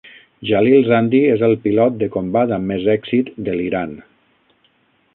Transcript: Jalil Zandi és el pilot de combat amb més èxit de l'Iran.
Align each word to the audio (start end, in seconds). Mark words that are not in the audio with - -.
Jalil 0.51 0.85
Zandi 0.91 1.19
és 1.33 1.43
el 1.49 1.53
pilot 1.67 2.01
de 2.01 2.09
combat 2.17 2.57
amb 2.57 2.71
més 2.73 2.91
èxit 2.97 3.33
de 3.49 3.57
l'Iran. 3.61 3.97